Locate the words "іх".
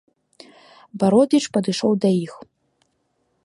2.25-2.33